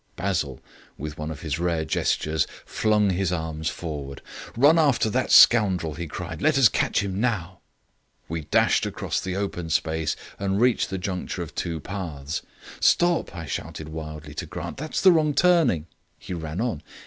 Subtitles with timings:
[0.15, 0.59] Basil,
[0.97, 4.23] with one of his rare gestures, flung his arms forward.
[4.57, 7.59] "Run after that scoundrel," he cried; "let us catch him now."
[8.27, 12.41] We dashed across the open space and reached the juncture of two paths.
[12.79, 14.77] "Stop!" I shouted wildly to Grant.
[14.77, 15.85] "That's the wrong turning."
[16.17, 16.81] He ran on.